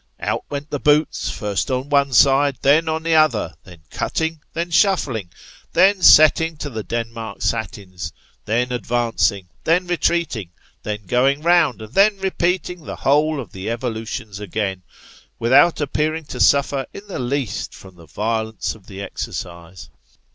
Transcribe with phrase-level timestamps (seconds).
[0.19, 4.71] Out went the boots, first on one side, then on the other, then cutting, then
[4.71, 5.29] shuffling,
[5.73, 8.11] then setting to the Denmark satins,
[8.45, 10.49] then advancing, then retreating,
[10.81, 14.81] then going round, and then repeating the whole of the evolutions again,
[15.37, 19.91] without appearing to suffer in the least from the violence of the exercise.